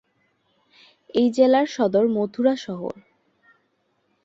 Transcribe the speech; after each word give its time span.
এই 1.13 1.27
জেলার 1.31 1.67
সদর 1.67 2.05
মথুরা 2.07 2.55
শহর। 2.57 2.95